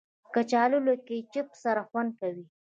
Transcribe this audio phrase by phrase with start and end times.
[0.33, 2.45] کچالو له کیچپ سره خوند کوي